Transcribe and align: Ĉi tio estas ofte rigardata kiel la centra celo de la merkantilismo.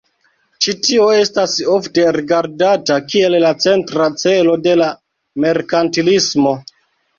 Ĉi 0.65 0.73
tio 0.85 1.03
estas 1.17 1.53
ofte 1.73 2.05
rigardata 2.17 2.97
kiel 3.13 3.37
la 3.45 3.53
centra 3.67 4.09
celo 4.25 4.59
de 4.65 4.75
la 4.83 4.91
merkantilismo. 5.47 6.59